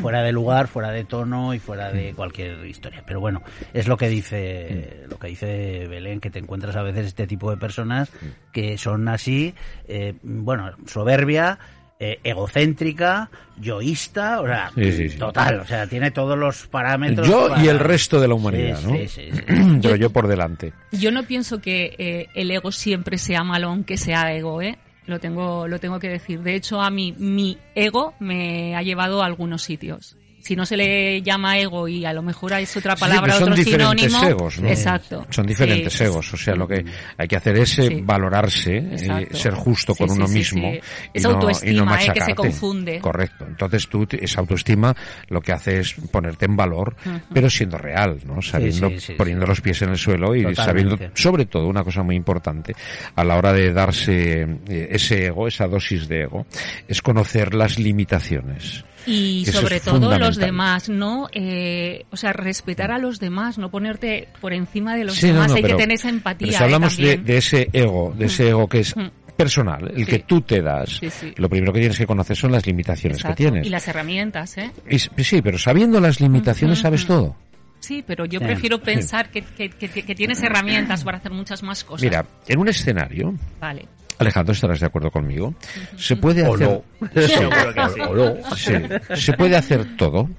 [0.00, 3.02] fuera de lugar, fuera de tono y fuera de cualquier historia.
[3.06, 7.06] Pero bueno, es lo que dice lo que dice Belén, que te encuentras a veces
[7.06, 8.10] este tipo de personas
[8.52, 9.54] que son así,
[9.88, 11.58] eh, bueno, soberbia,
[12.04, 15.18] eh, egocéntrica, yoísta, o sea, Sí, sí, sí.
[15.18, 17.28] total, o sea, tiene todos los parámetros.
[17.28, 18.96] Yo para- y el resto de la humanidad, Sí, ¿no?
[18.96, 19.42] sí, sí, sí.
[19.82, 20.72] Pero yo por delante.
[20.90, 24.78] Yo no pienso que eh, el ego siempre sea malo aunque sea ego, ¿eh?
[25.06, 26.40] Lo tengo, lo tengo que decir.
[26.42, 30.16] De hecho, a mí, mi ego me ha llevado a algunos sitios.
[30.42, 33.34] Si no se le llama ego y a lo mejor es otra Sí, palabra, pero
[33.38, 34.28] son otro diferentes sinónimo.
[34.30, 34.68] egos, ¿no?
[34.68, 35.26] Exacto.
[35.30, 36.84] Son diferentes Sí, egos, o sea, lo que
[37.16, 38.00] hay que hacer es eh, Sí.
[38.02, 40.80] valorarse, eh, ser justo Sí, con sí, uno sí, mismo sí.
[41.14, 42.34] y Es no, y no autoestima, eh, que se machacarte.
[42.34, 42.98] confunde.
[42.98, 43.44] Correcto.
[43.46, 44.94] Entonces tú esa autoestima
[45.28, 46.96] lo que hace es ponerte en valor,
[47.32, 48.42] pero siendo real, ¿no?
[48.42, 50.62] Sabiendo, sí, sí, poniendo los pies en el suelo y Totalmente.
[50.96, 52.74] sabiendo, sobre todo, una cosa muy importante
[53.14, 56.46] a la hora de darse eh, ese ego, esa dosis de ego,
[56.88, 58.84] es conocer las limitaciones.
[59.06, 61.28] Y Eso sobre todo los demás, ¿no?
[61.32, 65.48] Eh, o sea, respetar a los demás, no ponerte por encima de los Sí, demás.
[65.48, 66.46] no, Hay pero- que tener esa empatía.
[66.46, 66.64] pero si ¿eh?
[66.64, 69.08] hablamos de, ese ego, de ese ego que es Mm.
[69.36, 70.10] personal, el Sí.
[70.10, 71.32] que tú te das, Sí, sí.
[71.36, 73.36] lo primero que tienes que conocer son las limitaciones Exacto.
[73.36, 73.66] que tienes.
[73.66, 74.70] Y las herramientas, ¿eh?
[74.88, 77.34] Y sí, pero sabiendo las limitaciones sabes todo.
[77.82, 78.44] Sí, pero yo Sí.
[78.46, 82.04] prefiero pensar que, que, que- que tienes herramientas para hacer muchas más cosas.
[82.04, 83.86] Mira, en un escenario, Vale.
[84.18, 85.52] Alejandro, estarás de acuerdo conmigo,
[85.96, 86.68] se puede O hacer...
[86.68, 87.20] no.
[87.26, 88.00] Seguro que sí.
[88.00, 88.56] O no.
[88.56, 90.30] Sí, se puede hacer todo,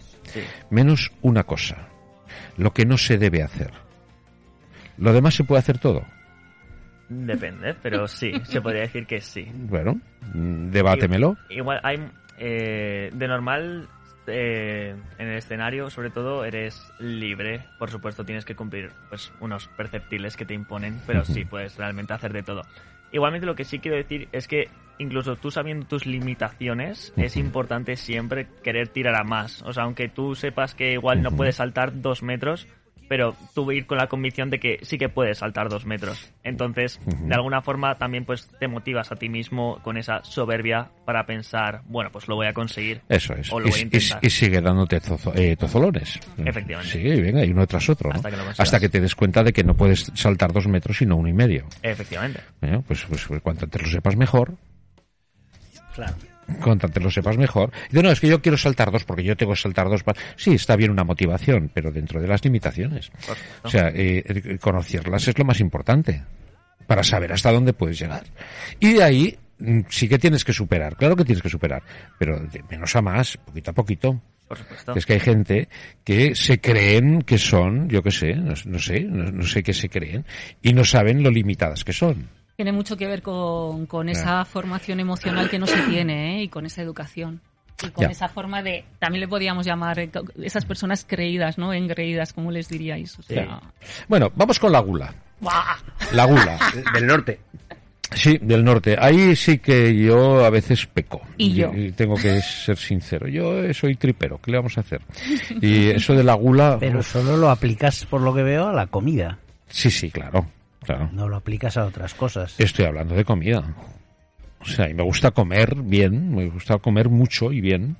[0.69, 1.89] menos una cosa,
[2.55, 3.71] lo que no se debe hacer.
[4.97, 6.05] Lo demás se puede hacer todo.
[7.09, 9.45] Depende, pero sí, se podría decir que sí.
[9.53, 9.99] Bueno,
[10.33, 11.35] debátemelo.
[11.49, 11.97] Igual hay
[12.37, 13.89] eh, de normal
[14.27, 17.65] eh, en el escenario, sobre todo eres libre.
[17.79, 22.13] Por supuesto, tienes que cumplir pues unos perceptibles que te imponen, pero sí puedes realmente
[22.13, 22.61] hacer de todo.
[23.11, 27.95] Igualmente, lo que sí quiero decir es que incluso tú sabiendo tus limitaciones, es importante
[27.95, 29.61] siempre querer tirar a más.
[29.63, 32.67] O sea, aunque tú sepas que igual no puedes saltar dos metros,
[33.13, 36.31] pero tú ir con la convicción de que sí que puedes saltar dos metros.
[36.43, 41.23] Entonces, de alguna forma también pues te motivas a ti mismo con esa soberbia para
[41.27, 43.01] pensar, bueno, pues lo voy a conseguir.
[43.09, 43.53] Eso es.
[43.53, 44.19] O lo Y, voy a y- intentar.
[44.19, 46.19] y sigue dándote tozo- eh, tozolones.
[46.43, 46.91] Efectivamente.
[46.91, 48.09] Sí, venga, y uno tras otro.
[48.09, 48.15] ¿no?
[48.15, 48.37] Hasta que.
[48.57, 51.67] Hasta te des cuenta de que no puedes saltar dos metros sino uno y medio.
[51.83, 52.39] Efectivamente.
[52.63, 54.55] Eh, Pues, pues, pues cuanto antes lo sepas mejor.
[55.93, 56.15] Claro.
[56.61, 57.71] Cuanto antes lo sepas mejor.
[57.89, 60.03] Dice, no, es que yo quiero saltar dos porque yo tengo que saltar dos.
[60.03, 60.13] pa-".
[60.35, 63.11] Sí, está bien una motivación, pero dentro de las limitaciones.
[63.63, 66.21] O sea, eh, conocerlas es lo más importante
[66.87, 68.23] para saber hasta dónde puedes llegar.
[68.79, 71.81] Y de ahí mm, sí que tienes que superar, claro que tienes que superar,
[72.17, 74.21] pero de menos a más, poquito a poquito.
[74.47, 74.93] Por supuesto.
[74.93, 75.69] Es que hay gente
[76.03, 79.73] que se creen que son, yo qué sé, no, no sé, no, no sé qué
[79.73, 80.25] se creen,
[80.61, 82.27] y no saben lo limitadas que son.
[82.55, 86.43] Tiene mucho que ver con, con esa formación emocional que no se tiene ¿eh?
[86.43, 87.41] y con esa educación.
[87.83, 88.11] Y con Ya.
[88.11, 90.09] esa forma de, también le podíamos llamar eh,
[90.41, 91.73] esas personas creídas, ¿no?
[91.73, 93.17] Engreídas, como les diríais.
[93.17, 93.59] O sea,
[94.07, 95.13] Bueno, vamos con la gula.
[95.41, 95.77] ¡buah!
[96.13, 96.59] La gula.
[96.93, 97.39] Del norte.
[98.15, 98.95] Sí, del norte.
[98.99, 101.19] Ahí sí que yo a veces peco.
[101.35, 101.71] Y yo.
[101.95, 103.27] tengo que ser sincero.
[103.27, 105.01] Yo eh, soy tripero, ¿qué le vamos a hacer?
[105.61, 106.77] Y eso de la gula...
[106.79, 109.39] Pero uf, solo lo aplicas, por lo que veo, a la comida.
[109.67, 110.45] sí, sí, claro,
[110.83, 111.09] claro.
[111.13, 112.59] No lo aplicas a otras cosas.
[112.59, 113.63] Estoy hablando de comida.
[114.59, 117.97] O sea, y me gusta comer bien, me gusta comer mucho y bien,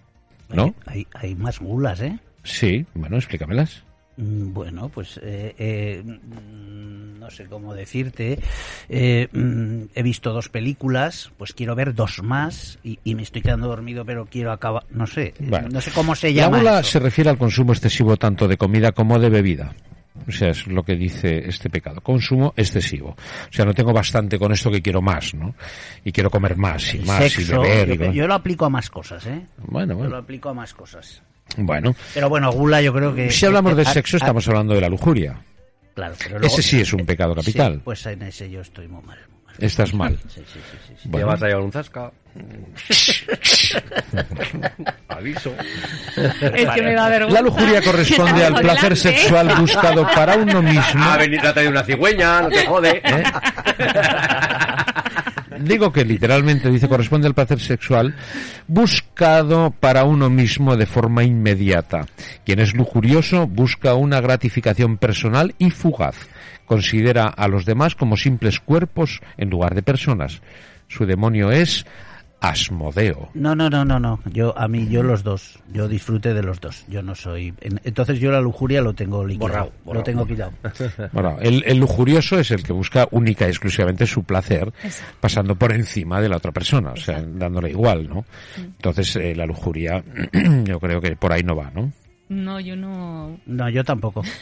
[0.49, 0.73] ¿no?
[0.85, 2.17] Hay, hay más gulas, ¿eh?
[2.43, 3.83] Sí, bueno, explícamelas.
[4.15, 8.39] Mm, Bueno, pues eh, eh, mm, no sé cómo decirte.
[8.87, 13.41] Eh, mm, he visto dos películas, pues quiero ver dos más y, y me estoy
[13.41, 14.83] quedando dormido, pero quiero acabar.
[14.91, 15.67] No sé, Bueno.
[15.69, 16.59] no sé cómo se La llama.
[16.59, 16.91] gula eso.
[16.91, 19.73] se refiere al consumo excesivo tanto de comida como de bebida.
[20.27, 21.99] O sea, es lo que dice este pecado.
[22.01, 23.09] Consumo excesivo.
[23.09, 25.55] O sea, no tengo bastante con esto que quiero más, ¿no?
[26.05, 27.89] Y quiero comer más y El más y sexo, beber.
[27.89, 29.41] y yo, co- yo lo aplico a más cosas, ¿eh?
[29.65, 30.17] Bueno, Yo lo bueno.
[30.17, 31.21] aplico a más cosas.
[31.57, 33.29] Bueno, Pero bueno, gula yo creo que...
[33.31, 35.35] si hablamos de Ah, sexo, ah, estamos hablando de la lujuria.
[35.93, 37.73] Claro, pero luego- Ese sí es un pecado capital.
[37.75, 39.17] Sí, pues en ese yo estoy muy mal.
[39.59, 40.17] Estás mal.
[40.27, 41.09] Sí, sí, sí, sí, sí.
[41.09, 41.27] Bueno.
[41.27, 42.11] Vas a llevar un zasca.
[45.07, 45.53] Aviso.
[46.15, 47.39] Es que me da vergüenza.
[47.39, 48.95] La lujuria corresponde al placer adelante.
[48.95, 51.03] sexual buscado para uno mismo.
[51.03, 53.01] Ha venido a traer una cigüeña, no te jode.
[53.03, 53.23] ¿Eh?
[55.59, 58.15] Digo que literalmente dice corresponde al placer sexual
[58.67, 62.05] buscado para uno mismo de forma inmediata.
[62.43, 66.15] Quien es lujurioso busca una gratificación personal y fugaz.
[66.65, 70.41] Considera a los demás como simples cuerpos en lugar de personas.
[70.87, 71.85] Su demonio es
[72.39, 73.29] Asmodeo.
[73.35, 74.19] No, no, no, no, no.
[74.25, 75.59] Yo, a mí, yo los dos.
[75.71, 76.83] Yo disfrute de los dos.
[76.89, 77.53] Yo no soy...
[77.61, 79.71] en- Entonces yo la lujuria lo tengo liquidado.
[79.85, 80.51] Lo tengo quitado.
[81.13, 84.73] Bueno, el, el lujurioso es el que busca única y exclusivamente su placer,
[85.21, 88.25] pasando por encima de la otra persona, o sea, dándole igual, ¿no?
[88.57, 90.03] Entonces, eh, la lujuria,
[90.65, 91.91] yo creo que por ahí no va, ¿no?
[92.29, 93.37] No, yo no.
[93.45, 94.23] No, yo tampoco.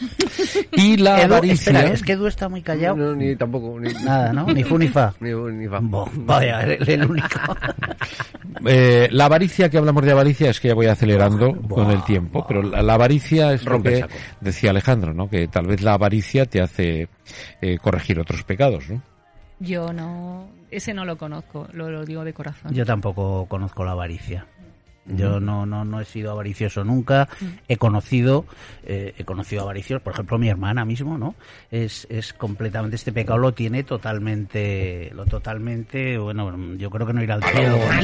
[0.74, 2.96] Y la Edu, avaricia, espera, es que Edu está muy callado.
[2.96, 3.80] No, ni tampoco.
[3.80, 4.46] Ni, Nada, ¿no?
[4.46, 5.13] Ni fu ni fa.
[5.20, 5.67] Ni, ni.
[5.67, 7.28] Bo, vaya, el, el único.
[8.65, 12.46] eh, la avaricia que hablamos de avaricia es que ya voy acelerando con el tiempo,
[12.48, 14.13] pero la, la avaricia es lo Rompe el que saco.
[14.39, 15.30] decía Alejandro, ¿no?
[15.30, 17.10] Que tal vez la avaricia te hace
[17.62, 19.02] eh, corregir otros pecados, ¿no?
[19.60, 20.50] Yo no.
[20.72, 22.74] Ese no lo conozco, lo, lo digo de corazón.
[22.74, 24.48] Yo tampoco conozco la avaricia.
[25.04, 27.28] Yo no, no, no he sido avaricioso nunca.
[27.68, 28.46] He conocido,
[28.84, 31.34] eh, he conocido avariciosos, por ejemplo, mi hermana mismo, ¿no?
[31.72, 37.24] Es, es completamente, este pecado lo tiene totalmente, lo totalmente, bueno, yo creo que no
[37.24, 37.80] irá al cielo.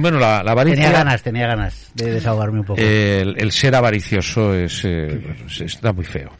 [0.00, 0.84] bueno, la, la avaricia...
[0.84, 2.80] Tenía ganas, tenía ganas de desahogarme un poco.
[2.80, 6.30] el, el ser avaricioso es, eh, es- está muy feo.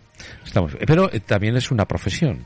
[0.44, 0.80] Está muy feo.
[0.86, 2.44] Pero eh, también es una profesión.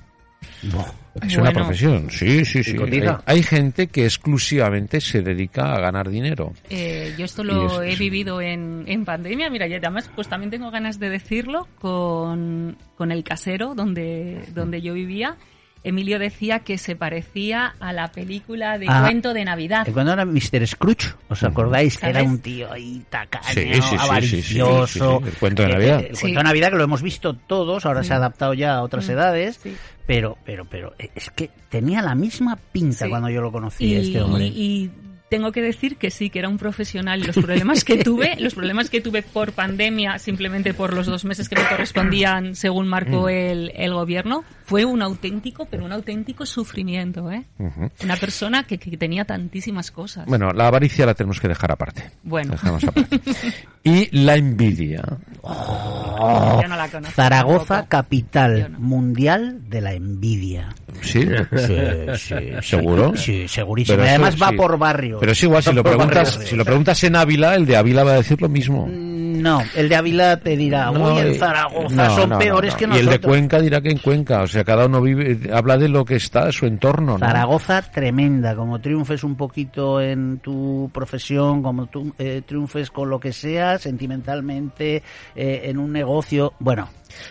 [1.22, 2.76] Es una profesión, sí, sí, sí.
[2.80, 6.52] Hay, hay gente que exclusivamente se dedica a ganar dinero.
[6.70, 10.28] Eh, yo esto lo es- he es- vivido en, en pandemia, mira, y además pues
[10.28, 15.36] también tengo ganas de decirlo con, con el casero donde, donde yo vivía.
[15.84, 19.02] Emilio decía que se parecía a la película de Ah.
[19.02, 19.86] cuento de Navidad.
[19.92, 20.66] Cuando era Mr.
[20.66, 22.30] Scrooge, ¿os acordáis que era ¿Sabes?
[22.32, 24.86] un tío ahí tacaño, Sí, sí, sí, sí, sí, avaricioso?
[24.86, 26.00] sí, sí, el cuento de Eh, Navidad.
[26.08, 26.20] El Sí.
[26.22, 29.06] cuento de Navidad que lo hemos visto todos, ahora se ha adaptado ya a otras
[29.08, 29.76] Mm, edades, sí.
[30.06, 33.10] pero, pero, pero eh, es que tenía la misma pinta Sí.
[33.10, 34.46] cuando yo lo conocí, y, este hombre.
[34.46, 34.90] y
[35.30, 38.54] tengo que decir que sí, que era un profesional y los problemas que tuve, los
[38.54, 43.28] problemas que tuve por pandemia, simplemente por los dos meses que me correspondían según marcó
[43.28, 47.44] el, el gobierno, fue un auténtico, pero un auténtico sufrimiento, ¿eh?
[47.58, 47.90] Ujú.
[48.02, 50.26] Una persona que, que tenía tantísimas cosas.
[50.26, 52.10] Bueno, la avaricia la tenemos que dejar aparte.
[52.22, 52.52] Bueno.
[52.52, 53.20] Dejamos aparte.
[53.84, 55.02] y la envidia.
[55.42, 57.14] Yo no la conozco.
[57.14, 57.88] Zaragoza, tampoco.
[57.88, 58.78] capital no.
[58.80, 60.74] mundial de la envidia.
[61.02, 61.26] ¿Sí?
[61.56, 61.76] Sí,
[62.16, 63.16] sí, ¿Seguro?
[63.16, 63.96] Sí, segurísimo.
[63.96, 64.56] Pero Y además eso va sí.
[64.56, 65.18] por barrios.
[65.20, 66.48] Pero es igual, si lo preguntas, barrios.
[66.50, 68.88] si lo preguntas en Ávila, el de Ávila va a decir lo mismo.
[68.88, 72.78] No, el de Ávila te dirá, No, uy, en eh, Zaragoza no, son peores no.
[72.78, 73.14] que Y nosotros.
[73.14, 76.04] el de Cuenca dirá que en Cuenca, o sea, cada uno vive, habla de lo
[76.04, 77.18] que está, su entorno, ¿no?
[77.18, 83.18] Zaragoza tremenda, como triunfes un poquito en tu profesión, como tú eh, triunfes con lo
[83.18, 85.02] que sea, sentimentalmente,
[85.34, 86.90] eh, en un negocio, bueno.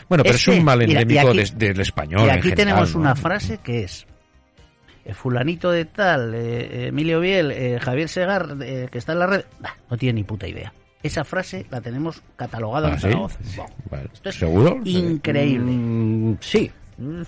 [0.10, 2.22] Bueno, pero es un mal mira, y endémico aquí- de- del español.
[2.22, 3.02] y en aquí general, tenemos ¿no?
[3.02, 4.06] una frase que es,
[5.06, 9.28] eh, fulanito de tal, eh, Emilio Biel, eh, Javier Segar, eh, que está en la
[9.28, 10.74] red, bah, no tiene ni puta idea.
[11.04, 13.02] Esa frase la tenemos catalogada ¿Ah, en sí?
[13.08, 13.38] Zaragoza.
[13.58, 14.10] Buah, Vale.
[14.14, 14.80] Esto es ¿Seguro?
[14.86, 15.72] increíble.
[15.74, 16.72] Mm, sí.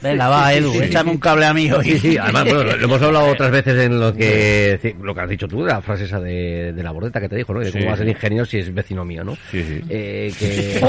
[0.02, 1.16] Venga, va, Edu, sí, sí, échame sí.
[1.16, 1.84] un cable a mí hoy.
[1.86, 5.30] Sí, sí, además, bueno, lo hemos hablado otras veces en lo que lo que has
[5.30, 7.60] dicho tú, de la frase esa de, de la bordeta que te dijo, ¿no?
[7.60, 7.74] De Sí.
[7.74, 9.36] cómo va a ser ingeniero si es vecino mío, ¿no?
[9.52, 9.82] Sí, sí.
[9.90, 10.80] Eh, que...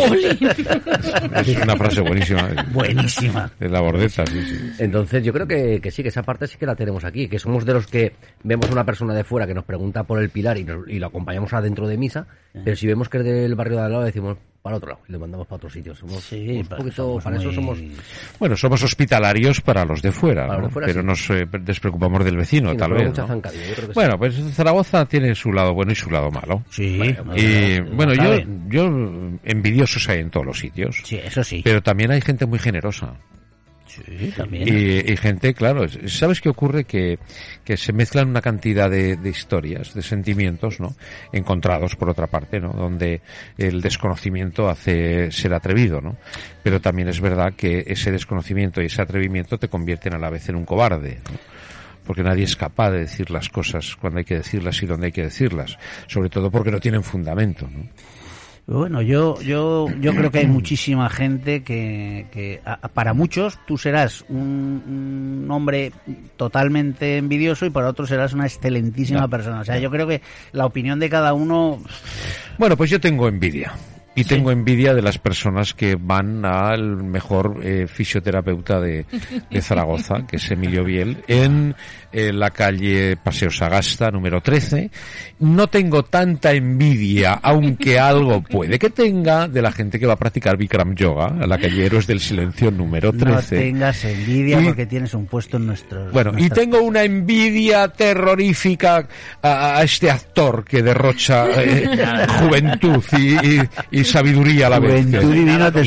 [1.51, 2.49] Es una frase buenísima.
[2.73, 3.51] Buenísima.
[3.59, 4.71] De la bordeta, sí, sí.
[4.79, 7.39] Entonces yo creo que, que sí, que esa parte sí que la tenemos aquí, que
[7.39, 10.31] somos de los que vemos a una persona de fuera que nos pregunta por el
[10.31, 12.27] pilar y, nos- y lo acompañamos adentro de misa,
[12.65, 15.13] pero si vemos que es del barrio de al lado decimos para otro lado y
[15.13, 15.95] le mandamos para otro sitio.
[15.95, 17.79] Somos Sí, un poquito, somos para eso muy- somos...
[18.41, 20.67] Bueno, somos hospitalarios para los de fuera, Para los ¿no?
[20.69, 21.07] de fuera, pero sí.
[21.07, 23.07] nos eh, despreocupamos del vecino, Sí, tal vez.
[23.07, 23.29] mucha ¿no?
[23.29, 24.01] zancadilla, yo creo que sí.
[24.01, 26.65] Bueno, pues Zaragoza tiene su lado bueno y su lado malo.
[26.71, 27.01] Sí,
[27.37, 28.87] Y no, no bueno, yo, yo
[29.45, 31.61] envidiosos hay en todos los sitios, Sí, eso sí.
[31.65, 33.15] pero también hay gente muy generosa.
[34.05, 34.69] Sí, también.
[34.69, 36.85] Y, y gente, claro, es- ¿sabes qué ocurre?
[36.85, 37.19] Que,
[37.65, 40.95] que se mezclan una cantidad de, de historias, de sentimientos, ¿no?
[41.33, 42.73] Encontrados, por otra parte, ¿no?
[42.73, 43.21] Donde
[43.59, 46.17] el desconocimiento hace ser atrevido, ¿no?
[46.63, 50.49] Pero también es verdad que ese desconocimiento y ese atrevimiento te convierten a la vez
[50.49, 51.39] en un cobarde, ¿no?
[52.07, 55.13] Porque nadie es capaz de decir las cosas cuando hay que decirlas y donde hay
[55.13, 55.77] que decirlas.
[56.07, 57.89] Sobre todo porque no tienen fundamento, ¿no?
[58.69, 63.59] Bueno, yo, yo, yo creo que hay muchísima gente que, que a- a- para muchos
[63.65, 64.83] tú serás un,
[65.45, 65.93] un hombre
[66.37, 69.61] totalmente envidioso y para otros serás una excelentísima persona.
[69.61, 70.21] O sea, yo creo que
[70.53, 71.81] la opinión de cada uno
[72.59, 73.73] Bueno, pues yo tengo envidia.
[74.19, 79.05] Y tengo envidia de las personas que van al mejor eh, fisioterapeuta de,
[79.51, 81.77] de Zaragoza, que es Emilio Biel, en
[82.17, 84.91] eh, la calle Paseo Sagasta, número 13.
[85.41, 90.17] No tengo tanta envidia, aunque algo puede que tenga, de la gente que va a
[90.17, 93.59] practicar Bikram Yoga, a la calle Héroes del Silencio, número no 13.
[93.59, 96.13] tengas envidia Y- porque tienes un puesto en nuestros.
[96.13, 99.07] Bueno, y tengo una envidia terrorífica
[99.43, 101.87] a, a este actor que derrocha eh,
[102.41, 105.05] juventud y, y- y sabiduría a la vez.
[105.05, 105.85] Juventud y vino te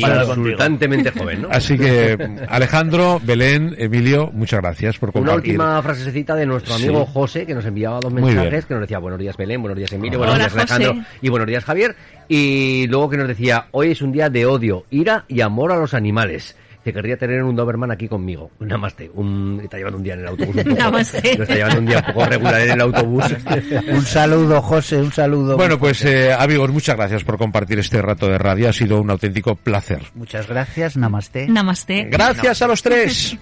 [1.12, 1.48] joven, ¿no?
[1.52, 2.18] Así que,
[2.50, 5.52] Alejandro, Belén, Emilio, muchas gracias por Una compartir.
[5.54, 5.82] última
[6.24, 6.84] frasecita de nuestro Sí.
[6.86, 9.92] amigo José, que nos enviaba dos mensajes, que nos decía buenos días Belén, buenos días
[9.94, 11.06] Emilio, buenos Hola, días Alejandro José.
[11.22, 11.96] y buenos días Javier.
[12.28, 15.78] Y luego que nos decía, hoy es un día de odio, ira y amor a
[15.78, 16.56] los animales.
[16.84, 18.52] Que querría tener un Doberman aquí conmigo.
[18.60, 19.12] Un namaste.
[19.14, 20.56] Un, está llevando un día en el autobús.
[20.56, 21.36] Un poco, Namaste.
[21.38, 23.24] Lo está llevando un día un poco regular en el autobús.
[23.90, 25.58] Un saludo, José, un saludo.
[25.58, 28.70] Bueno, pues eh, amigos, muchas gracias por compartir este rato de radio.
[28.70, 30.00] Ha sido un auténtico placer.
[30.16, 31.48] Muchas gracias, namaste.
[31.50, 32.06] Namaste.
[32.10, 33.38] Gracias a los tres.